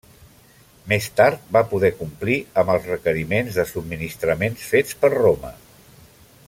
Més 0.93 1.09
tard 1.19 1.43
va 1.57 1.61
poder 1.73 1.91
complir 1.99 2.37
amb 2.63 2.73
els 2.77 2.89
requeriments 2.93 3.61
de 3.61 3.69
subministraments 3.75 4.65
fets 4.75 4.99
per 5.05 5.17
Roma. 5.19 5.53